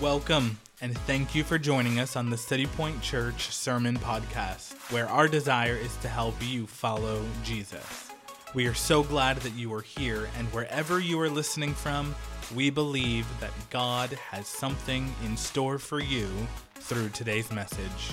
[0.00, 5.08] Welcome, and thank you for joining us on the City Point Church Sermon Podcast, where
[5.08, 8.10] our desire is to help you follow Jesus.
[8.52, 12.14] We are so glad that you are here, and wherever you are listening from,
[12.54, 16.28] we believe that God has something in store for you
[16.74, 18.12] through today's message.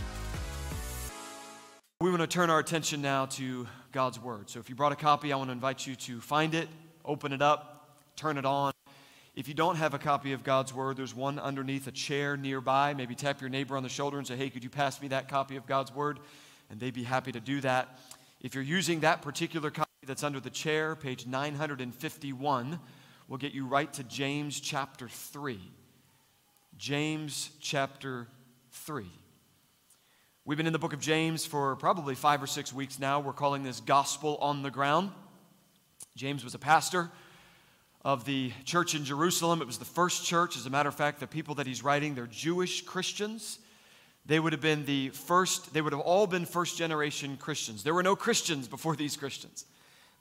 [1.99, 4.49] We want to turn our attention now to God's Word.
[4.49, 6.69] So if you brought a copy, I want to invite you to find it,
[7.03, 8.71] open it up, turn it on.
[9.35, 12.93] If you don't have a copy of God's Word, there's one underneath a chair nearby.
[12.93, 15.27] Maybe tap your neighbor on the shoulder and say, Hey, could you pass me that
[15.27, 16.19] copy of God's Word?
[16.69, 17.97] And they'd be happy to do that.
[18.41, 22.79] If you're using that particular copy that's under the chair, page 951,
[23.27, 25.59] will get you right to James chapter 3.
[26.77, 28.27] James chapter
[28.71, 29.05] 3.
[30.45, 33.19] We've been in the book of James for probably five or six weeks now.
[33.19, 35.09] We're calling this Gospel on the Ground.
[36.15, 37.09] James was a pastor
[38.03, 39.61] of the church in Jerusalem.
[39.61, 40.57] It was the first church.
[40.57, 43.59] As a matter of fact, the people that he's writing, they're Jewish Christians.
[44.25, 47.83] They would have been the first, they would have all been first generation Christians.
[47.83, 49.65] There were no Christians before these Christians.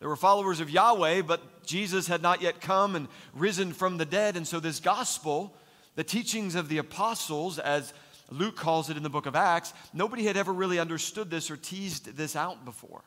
[0.00, 4.04] There were followers of Yahweh, but Jesus had not yet come and risen from the
[4.04, 4.36] dead.
[4.36, 5.54] And so, this gospel,
[5.94, 7.92] the teachings of the apostles, as
[8.28, 11.56] Luke calls it in the book of Acts, nobody had ever really understood this or
[11.56, 13.02] teased this out before.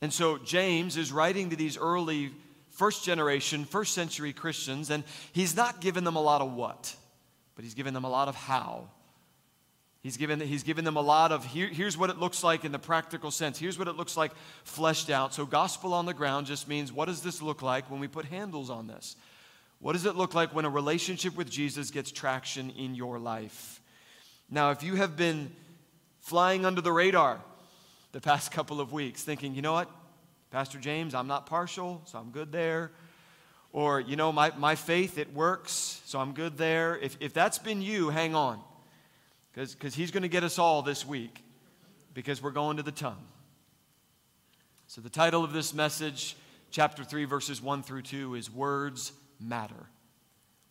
[0.00, 2.32] And so James is writing to these early
[2.76, 6.94] first generation, first century Christians, and he's not given them a lot of what,
[7.54, 8.88] but he's given them a lot of how.
[10.02, 12.72] He's given, he's given them a lot of here, here's what it looks like in
[12.72, 13.58] the practical sense.
[13.58, 14.30] Here's what it looks like
[14.62, 15.34] fleshed out.
[15.34, 18.26] So, gospel on the ground just means what does this look like when we put
[18.26, 19.16] handles on this?
[19.80, 23.80] What does it look like when a relationship with Jesus gets traction in your life?
[24.50, 25.50] Now, if you have been
[26.20, 27.40] flying under the radar
[28.12, 29.90] the past couple of weeks, thinking, you know what,
[30.50, 32.92] Pastor James, I'm not partial, so I'm good there.
[33.72, 36.96] Or, you know, my, my faith, it works, so I'm good there.
[36.98, 38.60] If, if that's been you, hang on.
[39.52, 41.42] Because he's going to get us all this week
[42.14, 43.24] because we're going to the tongue.
[44.86, 46.36] So, the title of this message,
[46.70, 49.86] chapter 3, verses 1 through 2, is Words Matter.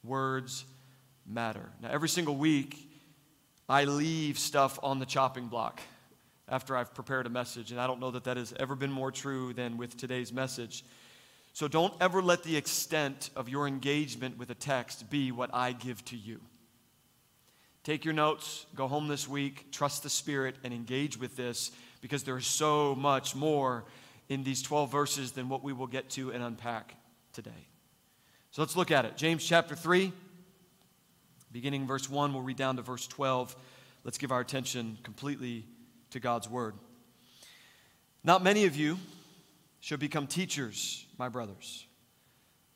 [0.03, 0.65] Words
[1.27, 1.69] Matter.
[1.81, 2.89] Now, every single week,
[3.67, 5.81] I leave stuff on the chopping block
[6.47, 9.11] after I've prepared a message, and I don't know that that has ever been more
[9.11, 10.83] true than with today's message.
[11.53, 15.71] So don't ever let the extent of your engagement with a text be what I
[15.71, 16.41] give to you.
[17.83, 22.23] Take your notes, go home this week, trust the Spirit, and engage with this because
[22.23, 23.85] there's so much more
[24.27, 26.95] in these 12 verses than what we will get to and unpack
[27.31, 27.51] today.
[28.51, 29.17] So let's look at it.
[29.17, 30.11] James chapter 3.
[31.51, 33.55] Beginning verse 1, we'll read down to verse 12.
[34.03, 35.65] Let's give our attention completely
[36.15, 36.75] to God's word.
[38.23, 38.97] Not many of you
[39.81, 41.85] should become teachers, my brothers,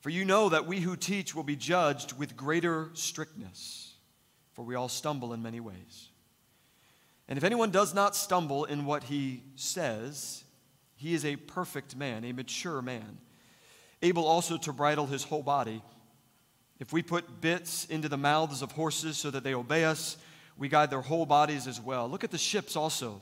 [0.02, 3.94] for you know that we who teach will be judged with greater strictness,
[4.54, 6.10] for we all stumble in many ways.
[7.30, 10.44] And if anyone does not stumble in what he says,
[10.98, 13.20] he is a perfect man, a mature man,
[14.02, 15.82] able also to bridle his whole body.
[16.78, 20.18] If we put bits into the mouths of horses so that they obey us,
[20.58, 22.10] we guide their whole bodies as well.
[22.10, 23.22] Look at the ships also.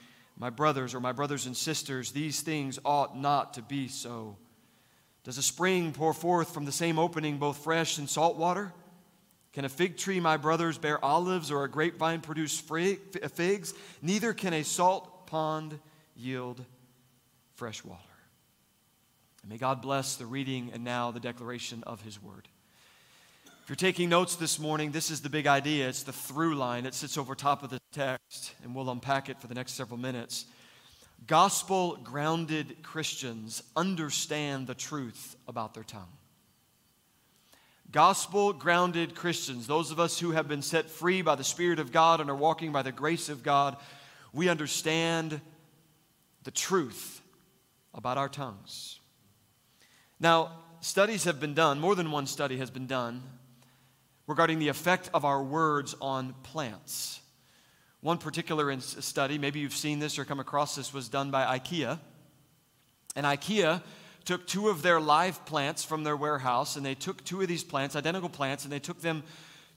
[0.37, 4.37] My brothers or my brothers and sisters, these things ought not to be so.
[5.23, 8.73] Does a spring pour forth from the same opening both fresh and salt water?
[9.53, 13.73] Can a fig tree, my brothers, bear olives or a grapevine produce uh, figs?
[14.01, 15.77] Neither can a salt pond
[16.15, 16.63] yield
[17.55, 18.01] fresh water.
[19.41, 22.47] And may God bless the reading and now the declaration of his word.
[23.63, 25.87] If you're taking notes this morning, this is the big idea.
[25.87, 26.87] It's the through line.
[26.87, 29.99] It sits over top of the text, and we'll unpack it for the next several
[29.99, 30.45] minutes.
[31.27, 36.09] Gospel grounded Christians understand the truth about their tongue.
[37.91, 41.91] Gospel grounded Christians, those of us who have been set free by the Spirit of
[41.91, 43.77] God and are walking by the grace of God,
[44.33, 45.39] we understand
[46.43, 47.21] the truth
[47.93, 48.99] about our tongues.
[50.19, 53.21] Now, studies have been done, more than one study has been done,
[54.31, 57.19] regarding the effect of our words on plants.
[57.99, 61.99] One particular study, maybe you've seen this or come across this, was done by IKEA.
[63.13, 63.83] And IKEA
[64.23, 67.65] took two of their live plants from their warehouse, and they took two of these
[67.65, 69.23] plants, identical plants, and they took them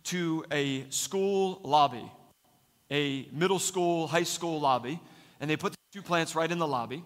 [0.05, 2.09] to a school lobby,
[2.93, 5.01] a middle school, high school lobby,
[5.41, 7.03] and they put the two plants right in the lobby.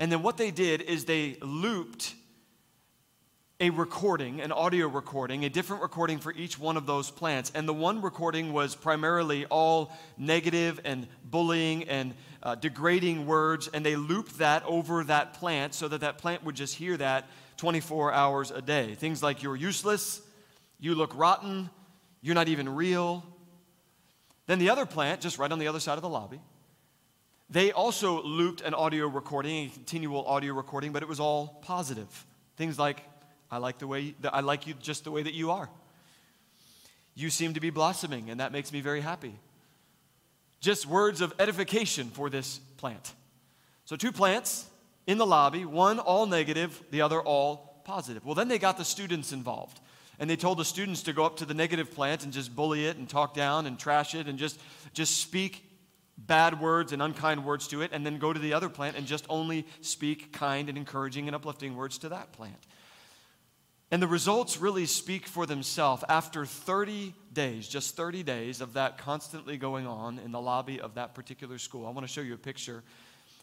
[0.00, 2.14] And then what they did is they looped
[3.60, 7.50] a recording, an audio recording, a different recording for each one of those plants.
[7.56, 13.84] And the one recording was primarily all negative and bullying and uh, degrading words, and
[13.84, 18.12] they looped that over that plant so that that plant would just hear that 24
[18.12, 18.94] hours a day.
[18.94, 20.22] Things like, you're useless,
[20.78, 21.68] you look rotten,
[22.22, 23.26] you're not even real.
[24.46, 26.40] Then the other plant, just right on the other side of the lobby,
[27.50, 32.24] they also looped an audio recording, a continual audio recording, but it was all positive.
[32.56, 33.02] Things like,
[33.50, 35.68] I like the way I like you just the way that you are.
[37.14, 39.34] You seem to be blossoming, and that makes me very happy.
[40.60, 43.12] Just words of edification for this plant.
[43.84, 44.66] So, two plants
[45.06, 48.24] in the lobby, one all negative, the other all positive.
[48.24, 49.80] Well, then they got the students involved.
[50.20, 52.86] And they told the students to go up to the negative plant and just bully
[52.86, 54.60] it and talk down and trash it and just,
[54.92, 55.64] just speak
[56.18, 59.06] bad words and unkind words to it, and then go to the other plant and
[59.06, 62.66] just only speak kind and encouraging and uplifting words to that plant.
[63.90, 66.04] And the results really speak for themselves.
[66.08, 70.94] After 30 days, just 30 days of that constantly going on in the lobby of
[70.94, 72.82] that particular school, I want to show you a picture.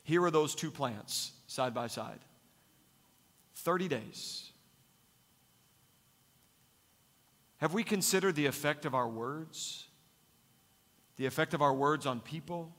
[0.03, 2.19] Here are those two plants side by side.
[3.56, 4.51] 30 days.
[7.57, 9.86] Have we considered the effect of our words?
[11.18, 12.75] The effect of our words on people?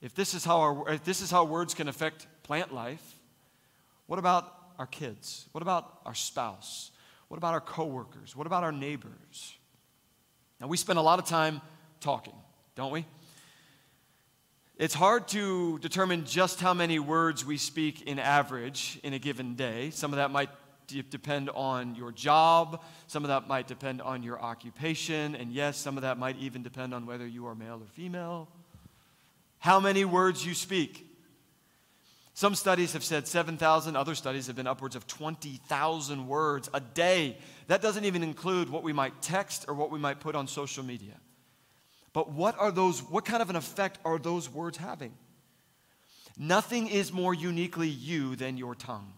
[0.00, 3.18] If this is how, our, if this is how words can affect plant life,
[4.06, 5.46] what about our kids?
[5.50, 6.92] What about our spouse?
[7.30, 8.34] What about our coworkers?
[8.34, 9.54] What about our neighbors?
[10.60, 11.60] Now, we spend a lot of time
[12.00, 12.34] talking,
[12.74, 13.06] don't we?
[14.76, 19.54] It's hard to determine just how many words we speak in average in a given
[19.54, 19.90] day.
[19.90, 20.50] Some of that might
[20.88, 25.96] depend on your job, some of that might depend on your occupation, and yes, some
[25.96, 28.48] of that might even depend on whether you are male or female.
[29.60, 31.06] How many words you speak.
[32.34, 37.36] Some studies have said 7,000, other studies have been upwards of 20,000 words a day.
[37.66, 40.84] That doesn't even include what we might text or what we might put on social
[40.84, 41.14] media.
[42.12, 45.12] But what are those what kind of an effect are those words having?
[46.38, 49.12] Nothing is more uniquely you than your tongue.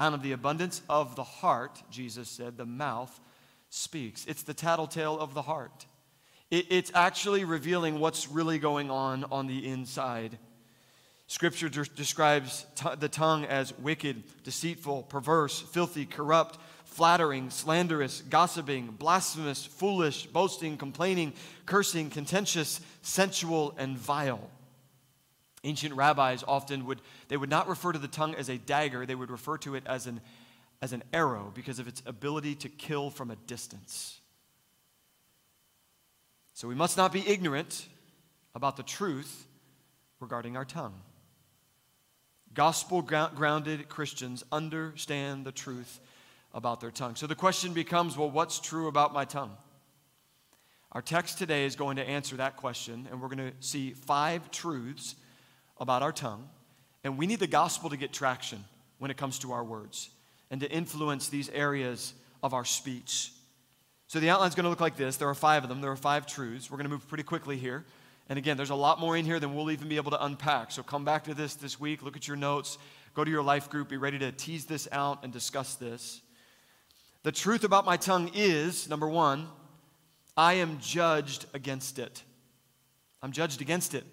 [0.00, 3.20] Out of the abundance of the heart, Jesus said, the mouth
[3.70, 4.26] speaks.
[4.26, 5.86] It's the tattletale of the heart.
[6.50, 10.38] It, it's actually revealing what's really going on on the inside
[11.32, 18.88] Scripture de- describes t- the tongue as wicked, deceitful, perverse, filthy, corrupt, flattering, slanderous, gossiping,
[18.88, 21.32] blasphemous, foolish, boasting, complaining,
[21.64, 24.50] cursing, contentious, sensual, and vile.
[25.64, 29.14] Ancient rabbis often would they would not refer to the tongue as a dagger, they
[29.14, 30.20] would refer to it as an
[30.82, 34.20] as an arrow because of its ability to kill from a distance.
[36.52, 37.86] So we must not be ignorant
[38.54, 39.46] about the truth
[40.20, 41.00] regarding our tongue.
[42.54, 46.00] Gospel grounded Christians understand the truth
[46.52, 47.16] about their tongue.
[47.16, 49.56] So the question becomes well, what's true about my tongue?
[50.92, 54.50] Our text today is going to answer that question, and we're going to see five
[54.50, 55.14] truths
[55.80, 56.48] about our tongue.
[57.02, 58.62] And we need the gospel to get traction
[58.98, 60.10] when it comes to our words
[60.50, 63.32] and to influence these areas of our speech.
[64.06, 65.16] So the outline is going to look like this.
[65.16, 66.70] There are five of them, there are five truths.
[66.70, 67.86] We're going to move pretty quickly here.
[68.28, 70.70] And again, there's a lot more in here than we'll even be able to unpack.
[70.70, 72.78] So come back to this this week, look at your notes,
[73.14, 76.22] go to your life group, be ready to tease this out and discuss this.
[77.24, 79.48] The truth about my tongue is number one,
[80.36, 82.22] I am judged against it.
[83.22, 84.04] I'm judged against it.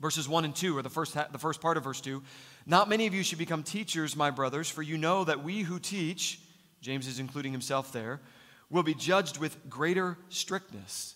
[0.00, 2.22] Verses 1 and 2 are the first, the first part of verse 2.
[2.64, 5.78] Not many of you should become teachers, my brothers, for you know that we who
[5.78, 6.40] teach,
[6.80, 8.20] James is including himself there,
[8.70, 11.15] will be judged with greater strictness.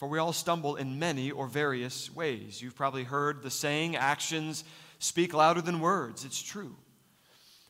[0.00, 2.62] For we all stumble in many or various ways.
[2.62, 4.64] You've probably heard the saying, actions
[4.98, 6.24] speak louder than words.
[6.24, 6.74] It's true.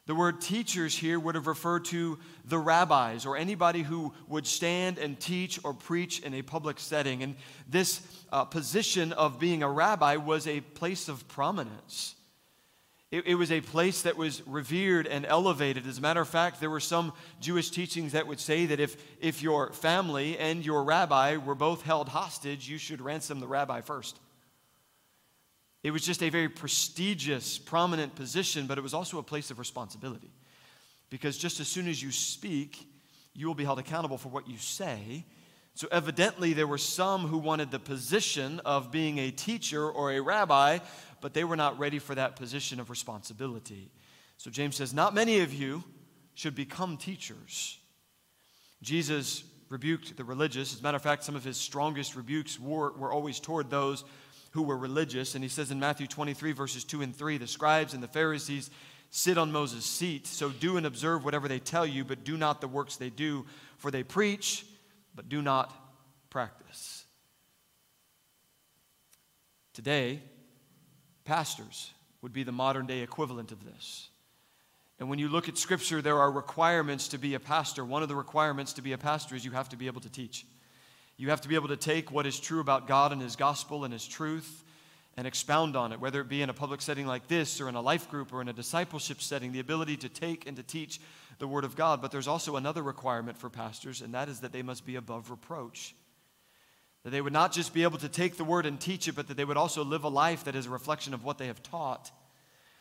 [0.06, 4.96] The word teachers here would have referred to the rabbis or anybody who would stand
[4.98, 7.24] and teach or preach in a public setting.
[7.24, 7.34] And
[7.68, 12.14] this uh, position of being a rabbi was a place of prominence.
[13.10, 15.84] It, it, was a place that was revered and elevated.
[15.84, 18.96] As a matter of fact, there were some Jewish teachings that would say that if,
[19.20, 23.80] if your family and your rabbi were both held hostage, you should ransom the rabbi
[23.80, 24.20] first.
[25.82, 29.58] It was just a very prestigious, prominent position, but it was also a place of
[29.58, 30.30] responsibility.
[31.08, 32.86] Because just as soon as you speak,
[33.34, 35.24] you will be held accountable for what you say.
[35.74, 40.20] So, evidently, there were some who wanted the position of being a teacher or a
[40.20, 40.80] rabbi,
[41.20, 43.90] but they were not ready for that position of responsibility.
[44.36, 45.84] So, James says, Not many of you
[46.34, 47.78] should become teachers.
[48.82, 50.74] Jesus rebuked the religious.
[50.74, 54.04] As a matter of fact, some of his strongest rebukes were, were always toward those
[54.52, 55.34] who were religious.
[55.34, 58.70] And he says in Matthew 23, verses 2 and 3, the scribes and the Pharisees
[59.10, 60.26] sit on Moses' seat.
[60.26, 63.46] So do and observe whatever they tell you, but do not the works they do,
[63.78, 64.66] for they preach,
[65.14, 65.72] but do not
[66.30, 67.04] practice.
[69.72, 70.20] Today,
[71.30, 74.08] pastors would be the modern day equivalent of this.
[74.98, 77.84] And when you look at Scripture, there are requirements to be a pastor.
[77.84, 80.10] One of the requirements to be a pastor is you have to be able to
[80.10, 80.44] teach.
[81.16, 83.84] You have to be able to take what is true about God and His gospel
[83.84, 84.64] and His truth
[85.16, 87.76] and expound on it, whether it be in a public setting like this or in
[87.76, 91.00] a life group or in a discipleship setting, the ability to take and to teach
[91.38, 92.02] the Word of God.
[92.02, 95.30] But there's also another requirement for pastors, and that is that they must be above
[95.30, 95.94] reproach.
[97.02, 99.28] That they would not just be able to take the Word and teach it, but
[99.28, 101.62] that they would also live a life that is a reflection of what they have
[101.62, 102.10] taught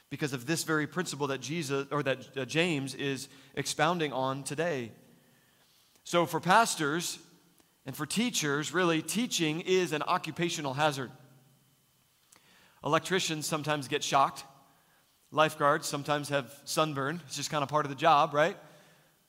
[0.09, 4.91] because of this very principle that Jesus or that uh, James is expounding on today.
[6.03, 7.19] So for pastors
[7.85, 11.11] and for teachers, really teaching is an occupational hazard.
[12.83, 14.43] Electricians sometimes get shocked.
[15.31, 17.21] Lifeguards sometimes have sunburn.
[17.27, 18.57] It's just kind of part of the job, right?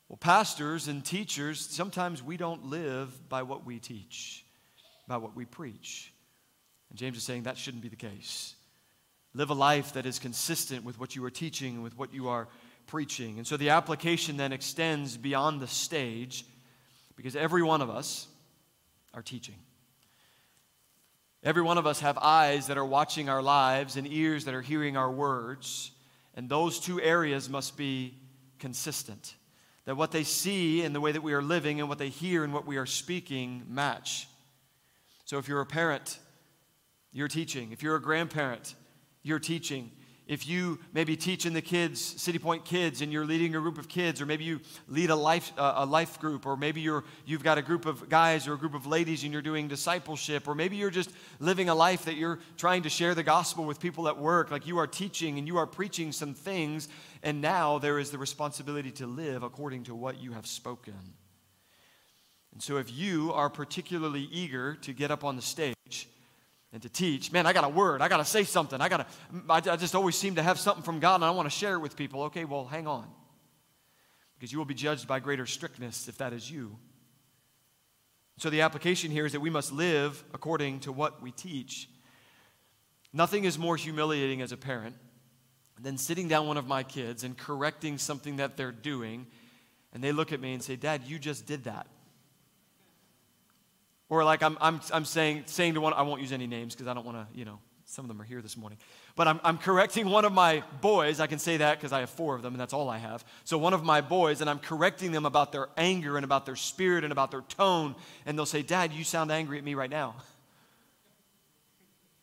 [0.08, 4.44] Well, pastors and teachers, sometimes we don't live by what we teach,
[5.10, 6.12] by what we preach.
[6.88, 8.54] And James is saying that shouldn't be the case.
[9.34, 12.28] Live a life that is consistent with what you are teaching and with what you
[12.28, 12.46] are
[12.86, 13.38] preaching.
[13.38, 16.44] And so the application then extends beyond the stage
[17.16, 18.28] because every one of us
[19.12, 19.56] are teaching.
[21.42, 24.62] Every one of us have eyes that are watching our lives and ears that are
[24.62, 25.90] hearing our words,
[26.36, 28.14] and those two areas must be
[28.60, 29.34] consistent.
[29.86, 32.44] That what they see in the way that we are living and what they hear
[32.44, 34.28] and what we are speaking match.
[35.30, 36.18] So if you're a parent,
[37.12, 37.70] you're teaching.
[37.70, 38.74] If you're a grandparent,
[39.22, 39.92] you're teaching
[40.26, 43.88] if you maybe teaching the kids, City Point kids, and you're leading a group of
[43.88, 47.42] kids, or maybe you lead a life, uh, a life group, or maybe you're, you've
[47.42, 50.54] got a group of guys or a group of ladies and you're doing discipleship, or
[50.54, 51.10] maybe you're just
[51.40, 54.68] living a life that you're trying to share the gospel with people at work, like
[54.68, 56.88] you are teaching and you are preaching some things,
[57.24, 60.94] and now there is the responsibility to live according to what you have spoken.
[62.52, 65.76] And so if you are particularly eager to get up on the stage,
[66.72, 67.32] and to teach.
[67.32, 68.00] Man, I got a word.
[68.00, 68.80] I got to say something.
[68.80, 71.50] I got to, I just always seem to have something from God and I want
[71.50, 72.22] to share it with people.
[72.24, 73.08] Okay, well, hang on.
[74.38, 76.76] Because you will be judged by greater strictness if that is you.
[78.38, 81.90] So the application here is that we must live according to what we teach.
[83.12, 84.94] Nothing is more humiliating as a parent
[85.82, 89.26] than sitting down one of my kids and correcting something that they're doing,
[89.92, 91.86] and they look at me and say, Dad, you just did that.
[94.10, 96.88] Or like I'm, I'm, I'm saying, saying to one, I won't use any names because
[96.88, 98.78] I don't want to, you know, some of them are here this morning.
[99.16, 101.20] But I'm, I'm correcting one of my boys.
[101.20, 103.24] I can say that because I have four of them and that's all I have.
[103.44, 106.56] So one of my boys, and I'm correcting them about their anger and about their
[106.56, 107.94] spirit and about their tone.
[108.26, 110.16] And they'll say, Dad, you sound angry at me right now.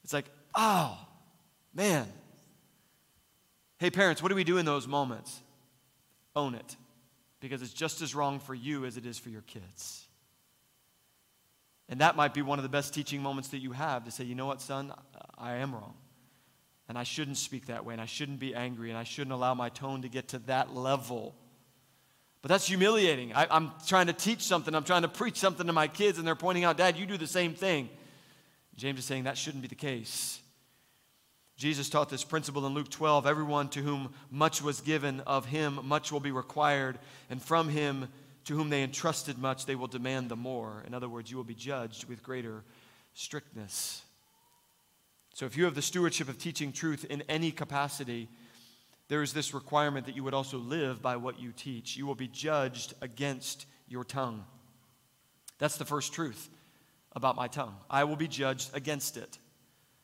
[0.03, 0.25] It's like,
[0.55, 0.97] oh,
[1.73, 2.07] man.
[3.79, 5.39] Hey, parents, what do we do in those moments?
[6.35, 6.75] Own it
[7.39, 10.06] because it's just as wrong for you as it is for your kids.
[11.89, 14.25] And that might be one of the best teaching moments that you have to say,
[14.25, 14.93] you know what, son,
[15.37, 15.93] I am wrong.
[16.89, 19.53] And I shouldn't speak that way, and I shouldn't be angry, and I shouldn't allow
[19.53, 21.35] my tone to get to that level.
[22.41, 23.33] But that's humiliating.
[23.33, 26.27] I, am trying to teach something, I'm trying to preach something to my kids, and
[26.27, 27.89] they're pointing out, Dad, you do the same thing.
[28.75, 30.39] James is saying that shouldn't be the case.
[31.57, 35.79] Jesus taught this principle in Luke 12 everyone to whom much was given, of him
[35.83, 38.09] much will be required, and from him
[38.47, 40.81] to whom they entrusted much, they will demand the more.
[40.87, 42.63] In other words, you will be judged with greater
[43.13, 44.01] strictness.
[45.33, 48.29] So, if you have the stewardship of teaching truth in any capacity,
[49.09, 51.97] there is this requirement that you would also live by what you teach.
[51.97, 54.45] You will be judged against your tongue.
[55.59, 56.49] That's the first truth
[57.17, 57.75] about my tongue.
[57.89, 59.37] I will be judged against it.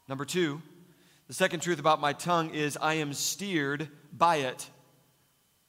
[0.10, 0.62] Number two,
[1.30, 4.70] the second truth about my tongue is I am steered by it.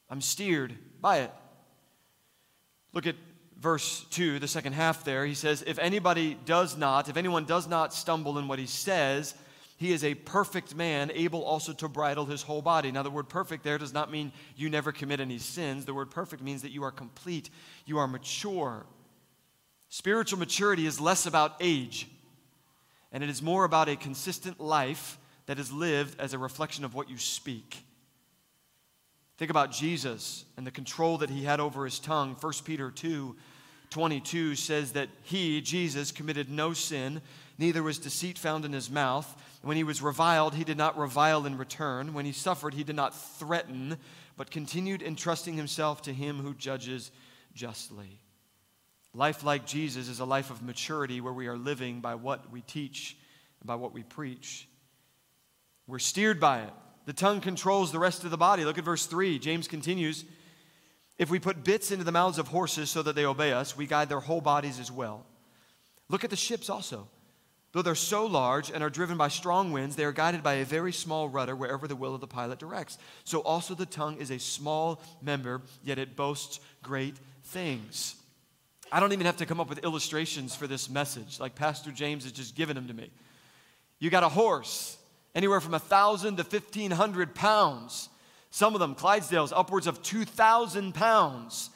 [0.09, 1.31] I'm steered by it.
[2.95, 3.15] Look at
[3.59, 5.25] verse 2, the second half there.
[5.25, 9.35] He says, If anybody does not, if anyone does not stumble in what he says,
[9.77, 12.91] he is a perfect man, able also to bridle his whole body.
[12.93, 15.83] Now, the word perfect there does not mean you never commit any sins.
[15.83, 17.49] The word perfect means that you are complete,
[17.85, 18.85] you are mature.
[19.89, 22.07] Spiritual maturity is less about age,
[23.11, 26.95] and it is more about a consistent life that is lived as a reflection of
[26.95, 27.83] what you speak.
[29.37, 32.35] Think about Jesus and the control that he had over his tongue.
[32.39, 33.35] 1 Peter 2
[33.91, 37.21] 22 says that he, Jesus, committed no sin,
[37.57, 39.41] neither was deceit found in his mouth.
[39.61, 42.13] When he was reviled, he did not revile in return.
[42.13, 43.97] When he suffered, he did not threaten,
[44.35, 47.11] but continued entrusting himself to him who judges
[47.53, 48.19] justly.
[49.13, 52.61] Life like Jesus is a life of maturity where we are living by what we
[52.61, 53.15] teach
[53.61, 54.67] and by what we preach.
[55.87, 56.73] We're steered by it.
[57.05, 58.65] The tongue controls the rest of the body.
[58.65, 59.39] Look at verse 3.
[59.39, 60.25] James continues
[61.17, 63.87] If we put bits into the mouths of horses so that they obey us, we
[63.87, 65.25] guide their whole bodies as well.
[66.09, 67.07] Look at the ships also.
[67.71, 70.65] Though they're so large and are driven by strong winds, they are guided by a
[70.65, 72.97] very small rudder wherever the will of the pilot directs.
[73.25, 78.15] So also the tongue is a small member, yet it boasts great things.
[78.93, 82.23] I don't even have to come up with illustrations for this message, like Pastor James
[82.23, 83.11] has just given them to me.
[83.99, 84.97] You got a horse,
[85.35, 88.09] anywhere from 1,000 to 1,500 pounds.
[88.49, 91.69] Some of them, Clydesdales, upwards of 2,000 pounds.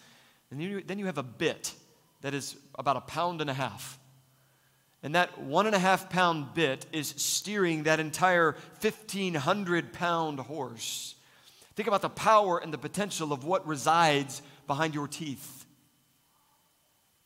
[0.50, 1.74] And then you have a bit
[2.22, 4.00] that is about a pound and a half.
[5.04, 11.16] And that one and a half pound bit is steering that entire 1,500 pound horse.
[11.76, 15.66] Think about the power and the potential of what resides behind your teeth.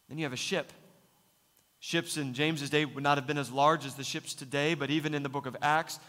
[0.09, 0.71] Then you have a ship.
[1.79, 4.91] Ships in James's day would not have been as large as the ships today, but
[4.91, 5.99] even in the book of Acts,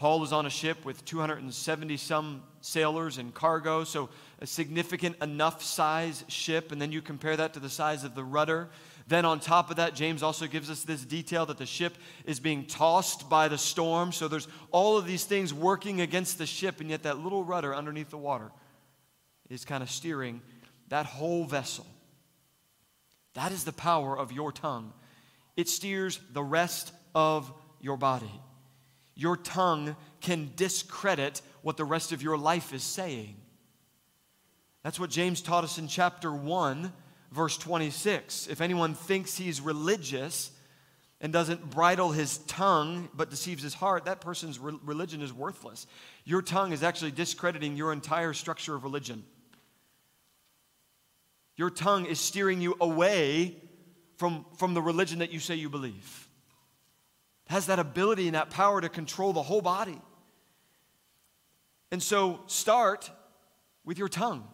[0.00, 5.62] Paul was on a ship with 270 some sailors and cargo, so a significant enough
[5.62, 6.72] size ship.
[6.72, 8.70] And then you compare that to the size of the rudder.
[9.08, 12.40] Then, on top of that, James also gives us this detail that the ship is
[12.40, 14.10] being tossed by the storm.
[14.10, 17.74] So there's all of these things working against the ship, and yet that little rudder
[17.74, 18.50] underneath the water
[19.50, 20.40] is kind of steering
[20.88, 21.86] that whole vessel.
[23.34, 24.94] That is the power of your tongue.
[25.58, 27.52] It steers the rest of
[27.82, 28.32] your body
[29.20, 33.36] your tongue can discredit what the rest of your life is saying.
[34.82, 36.90] That's what James taught us in chapter 1,
[37.30, 38.46] verse 26.
[38.46, 40.50] If anyone thinks he's religious
[41.20, 45.86] and doesn't bridle his tongue but deceives his heart, that person's re- religion is worthless.
[46.24, 49.22] Your tongue is actually discrediting your entire structure of religion.
[51.56, 53.54] Your tongue is steering you away
[54.16, 56.29] from, from the religion that you say you believe
[57.50, 60.00] has that ability and that power to control the whole body.
[61.90, 63.10] And so start
[63.84, 64.46] with your tongue.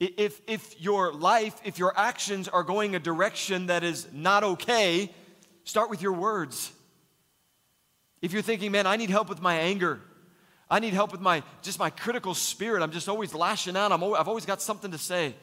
[0.00, 5.14] If, if your life, if your actions are going a direction that is not okay,
[5.62, 6.72] start with your words.
[8.20, 10.00] If you're thinking, man, I need help with my anger,
[10.68, 12.82] I need help with my just my critical spirit.
[12.82, 13.92] I'm just always lashing out.
[13.92, 15.36] I'm always, I've always got something to say.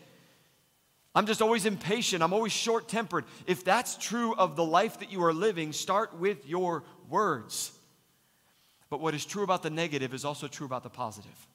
[1.19, 2.23] I'm just always impatient.
[2.23, 3.25] I'm always short tempered.
[3.45, 7.73] If that's true of the life that you are living, start with your words.
[8.89, 11.47] But what is true about the negative is also true about the positive.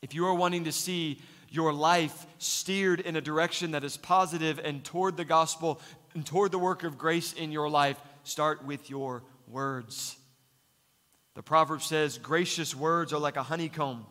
[0.00, 4.58] If you are wanting to see your life steered in a direction that is positive
[4.58, 5.78] and toward the gospel
[6.14, 10.16] and toward the work of grace in your life, start with your words.
[11.34, 14.06] The proverb says, Gracious words are like a honeycomb,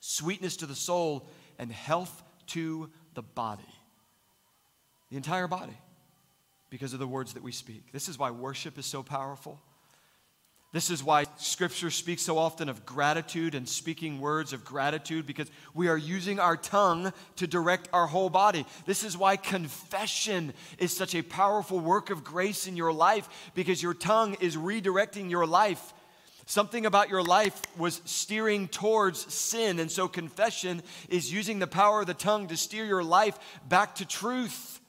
[0.00, 3.62] sweetness to the soul, and health to the body.
[5.10, 5.76] The entire body.
[6.70, 7.92] Because of the words that we speak.
[7.92, 9.60] This is why worship is so powerful.
[10.72, 15.50] This is why Scripture speaks so often of gratitude and speaking words of gratitude because
[15.74, 18.66] we are using our tongue to direct our whole body.
[18.84, 23.82] This is why confession is such a powerful work of grace in your life because
[23.82, 25.94] your tongue is redirecting your life
[26.48, 29.80] Something about your life was steering towards sin.
[29.80, 33.36] And so confession is using the power of the tongue to steer your life
[33.68, 34.80] back to truth.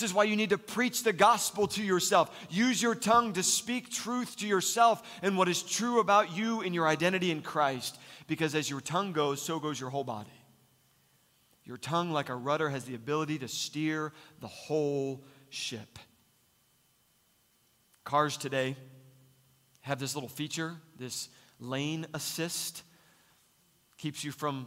[0.00, 2.34] This is why you need to preach the gospel to yourself.
[2.48, 6.74] Use your tongue to speak truth to yourself and what is true about you and
[6.74, 7.98] your identity in Christ.
[8.26, 10.30] Because as your tongue goes, so goes your whole body.
[11.64, 15.98] Your tongue, like a rudder, has the ability to steer the whole ship.
[18.02, 18.76] Cars today,
[19.82, 22.84] have this little feature, this lane assist.
[23.98, 24.66] Keeps you from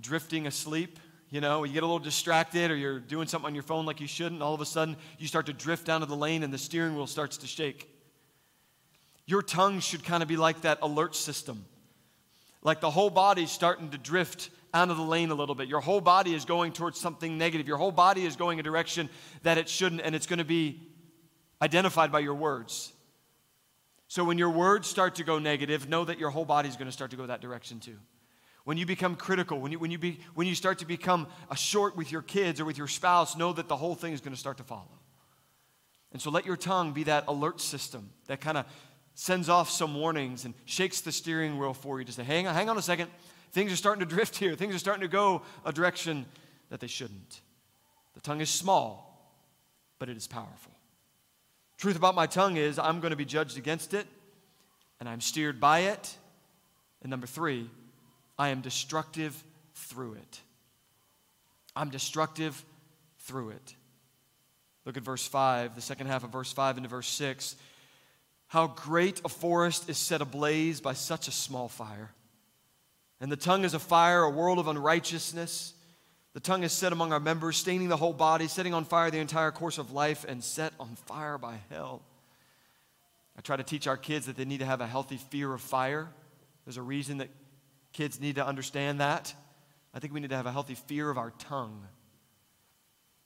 [0.00, 0.98] drifting asleep.
[1.32, 4.02] You know, you get a little distracted or you're doing something on your phone like
[4.02, 6.52] you shouldn't, all of a sudden you start to drift down to the lane and
[6.52, 7.88] the steering wheel starts to shake.
[9.24, 11.64] Your tongue should kind of be like that alert system.
[12.60, 15.68] Like the whole body's starting to drift out of the lane a little bit.
[15.68, 17.66] Your whole body is going towards something negative.
[17.66, 19.08] Your whole body is going a direction
[19.42, 20.82] that it shouldn't, and it's going to be
[21.62, 22.92] identified by your words.
[24.06, 26.88] So when your words start to go negative, know that your whole body is going
[26.88, 27.96] to start to go that direction too.
[28.64, 31.56] When you become critical, when you, when, you be, when you start to become a
[31.56, 34.34] short with your kids or with your spouse, know that the whole thing is going
[34.34, 35.00] to start to follow.
[36.12, 38.66] And so let your tongue be that alert system that kind of
[39.14, 42.54] sends off some warnings and shakes the steering wheel for you to say, hang on,
[42.54, 43.10] hang on a second.
[43.50, 44.54] Things are starting to drift here.
[44.54, 46.24] Things are starting to go a direction
[46.70, 47.40] that they shouldn't.
[48.14, 49.36] The tongue is small,
[49.98, 50.72] but it is powerful.
[51.78, 54.06] Truth about my tongue is I'm going to be judged against it,
[55.00, 56.16] and I'm steered by it.
[57.02, 57.68] And number three,
[58.38, 59.42] I am destructive
[59.74, 60.40] through it.
[61.74, 62.64] I'm destructive
[63.20, 63.74] through it.
[64.84, 67.56] Look at verse 5, the second half of verse 5 into verse 6.
[68.48, 72.10] How great a forest is set ablaze by such a small fire.
[73.20, 75.74] And the tongue is a fire, a world of unrighteousness.
[76.34, 79.18] The tongue is set among our members, staining the whole body, setting on fire the
[79.20, 82.02] entire course of life, and set on fire by hell.
[83.38, 85.60] I try to teach our kids that they need to have a healthy fear of
[85.60, 86.08] fire.
[86.64, 87.28] There's a reason that
[87.92, 89.34] kids need to understand that.
[89.94, 91.86] I think we need to have a healthy fear of our tongue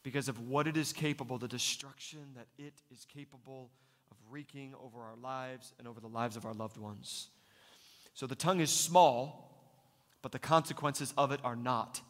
[0.03, 3.71] because of what it is capable, the destruction that it is capable
[4.11, 7.29] of wreaking over our lives and over the lives of our loved ones.
[8.15, 9.53] So the tongue is small,
[10.23, 12.01] but the consequences of it are not.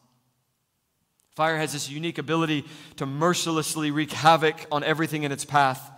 [1.34, 2.64] Fire has this unique ability
[2.96, 5.90] to mercilessly wreak havoc on everything in its path.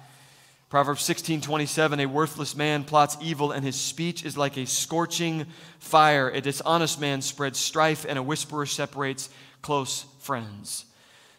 [0.68, 5.46] Proverbs 16 27, a worthless man plots evil, and his speech is like a scorching
[5.78, 6.28] fire.
[6.28, 9.30] A dishonest man spreads strife, and a whisperer separates
[9.62, 10.84] close friends.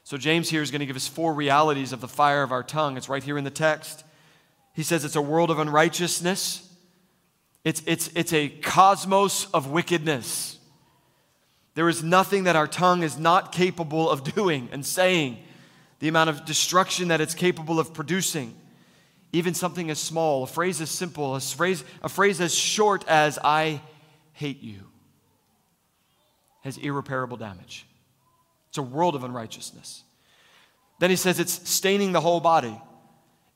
[0.04, 2.63] So, James here is going to give us four realities of the fire of our
[2.63, 2.98] tongue.
[2.98, 4.04] It's right here in the text.
[4.74, 6.65] He says it's a world of unrighteousness,
[7.63, 10.58] it's, it's, it's a cosmos of wickedness.
[11.76, 15.38] There is nothing that our tongue is not capable of doing and saying,
[16.00, 18.56] the amount of destruction that it's capable of producing.
[19.32, 23.38] Even something as small, a phrase as simple, a phrase, a phrase as short as,
[23.44, 23.82] I
[24.34, 24.80] hate you,
[26.62, 27.86] has irreparable damage.
[28.70, 30.04] It's a world of unrighteousness.
[31.00, 32.80] Then he says it's staining the whole body.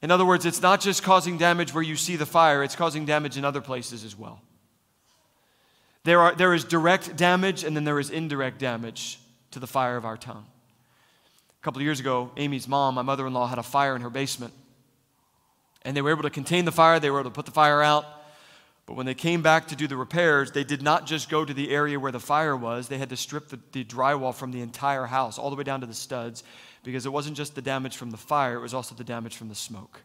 [0.01, 3.05] In other words, it's not just causing damage where you see the fire, it's causing
[3.05, 4.41] damage in other places as well.
[6.03, 9.19] There, are, there is direct damage and then there is indirect damage
[9.51, 10.45] to the fire of our tongue.
[11.61, 14.01] A couple of years ago, Amy's mom, my mother in law, had a fire in
[14.01, 14.53] her basement.
[15.85, 17.81] And they were able to contain the fire, they were able to put the fire
[17.81, 18.05] out.
[18.85, 21.53] But when they came back to do the repairs, they did not just go to
[21.53, 24.61] the area where the fire was, they had to strip the, the, drywall from the
[24.61, 26.43] entire house, all the way down to the studs,
[26.83, 29.47] because it wasn't just the damage from the fire, it was also the damage from
[29.47, 30.01] the smoke.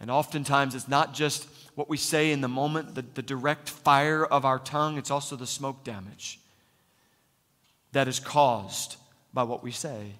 [0.00, 4.24] And oftentimes, it's not just what we say in the moment, the, the direct fire
[4.24, 6.40] of our tongue, it's also the smoke damage
[7.92, 8.96] that is caused
[9.32, 10.12] by what we say.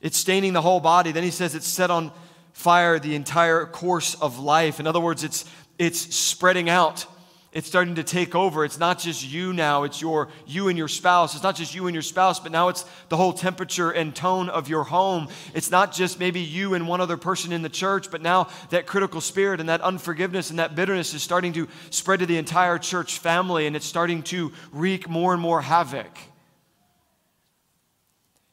[0.00, 1.12] It's staining the whole body.
[1.12, 2.10] Then he says it's set on
[2.52, 4.80] fire the entire course of life.
[4.80, 5.44] In other words, it's
[5.78, 7.06] it's spreading out.
[7.52, 8.64] It's starting to take over.
[8.64, 11.34] It's not just you now, it's your you and your spouse.
[11.34, 14.48] It's not just you and your spouse, but now it's the whole temperature and tone
[14.48, 15.28] of your home.
[15.52, 18.86] It's not just maybe you and one other person in the church, but now that
[18.86, 22.78] critical spirit and that unforgiveness and that bitterness is starting to spread to the entire
[22.78, 26.18] church family and it's starting to wreak more and more havoc.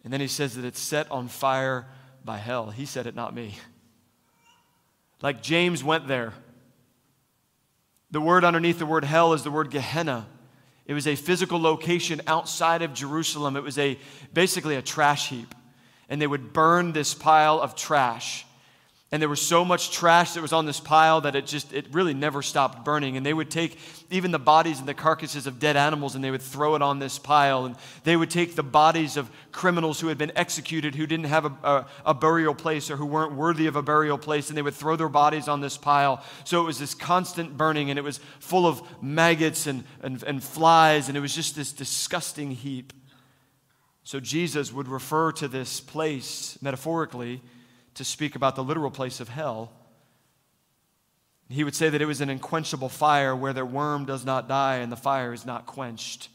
[0.04, 1.88] And then he says that it's set on fire
[2.26, 2.70] by hell.
[2.70, 3.56] He said it, not me.
[5.22, 6.34] Like James went there.
[8.12, 10.28] The word underneath the word hell is the word Gehenna.
[10.86, 13.56] It was a physical location outside of Jerusalem.
[13.56, 14.00] It was a
[14.34, 15.54] basically a trash heap.
[16.10, 18.46] And they would burn this pile of trash
[19.12, 21.88] and there was so much trash that was on this pile that it just it
[21.92, 23.18] really never stopped burning.
[23.18, 23.80] And they would take
[24.12, 27.00] even the bodies and the carcasses of dead animals and they would throw it on
[27.00, 27.66] this pile.
[27.66, 31.46] And they would take the bodies of criminals who had been executed who didn't have
[31.46, 34.62] a, a, a burial place or who weren't worthy of a burial place and they
[34.62, 36.24] would throw their bodies on this pile.
[36.44, 40.44] So it was this constant burning and it was full of maggots and, and, and
[40.44, 42.94] flies and it was just this disgusting heap.
[44.04, 47.42] So jesus would refer to this place metaphorically
[48.00, 49.74] to speak about the literal place of hell.
[51.50, 54.78] He would say that it was an unquenchable fire where the worm does not die
[54.78, 56.30] and the fire is not quenched.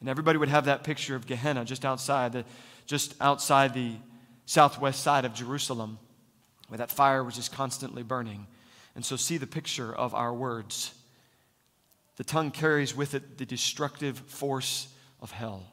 [0.00, 2.46] And everybody would have that picture of Gehenna just outside the,
[2.86, 3.92] just outside the
[4.46, 5.98] southwest side of Jerusalem,
[6.68, 8.46] where that fire was just constantly burning.
[8.94, 10.94] And so, see the picture of our words.
[12.16, 14.88] The tongue carries with it the destructive force
[15.20, 15.64] of hell,